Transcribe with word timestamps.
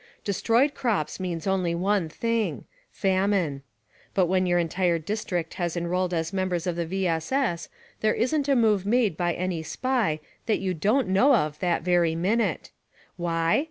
Destroyed 0.23 0.73
crops 0.73 1.19
means 1.19 1.45
only 1.45 1.75
one 1.75 2.09
thing— 2.09 2.65
famine. 3.05 3.61
But 4.15 4.25
when 4.25 4.47
your 4.47 4.57
entire 4.57 4.97
district 4.97 5.53
has 5.61 5.75
enrdled 5.77 6.11
as 6.11 6.33
members 6.33 6.65
of 6.65 6.75
the 6.75 6.87
V. 6.87 7.05
S. 7.07 7.31
S. 7.31 7.69
there 7.99 8.15
isn't 8.15 8.49
a 8.49 8.55
move 8.55 8.83
made 8.83 9.15
by 9.15 9.35
any 9.35 9.61
Spy 9.61 10.19
that 10.47 10.57
you 10.57 10.73
don't 10.73 11.07
know 11.07 11.35
of 11.35 11.59
that 11.59 11.83
very 11.83 12.15
minute. 12.15 12.71
Why? 13.15 13.59